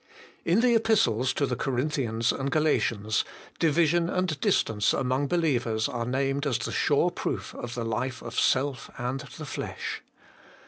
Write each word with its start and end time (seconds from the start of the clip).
In 0.43 0.61
the 0.61 0.73
Epistles 0.73 1.31
to 1.33 1.45
the 1.45 1.55
Corinthians 1.55 2.31
and 2.31 2.49
Galatians, 2.49 3.23
division 3.59 4.09
and 4.09 4.39
distance 4.41 4.93
among 4.95 5.27
believers 5.27 5.87
are 5.87 6.07
named 6.07 6.47
as 6.47 6.57
the 6.57 6.71
sure 6.71 7.11
proof 7.11 7.53
of 7.53 7.75
the 7.75 7.85
life 7.85 8.23
of 8.23 8.33
self 8.39 8.89
and 8.97 9.19
the 9.37 9.45
flesh. 9.45 10.01